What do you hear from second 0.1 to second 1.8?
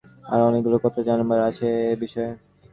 আরো অনেকগুলো কথা জানবার আছে